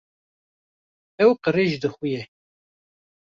Ew 1.23 1.31
qirêj 1.43 1.71
dixuye. 1.81 2.21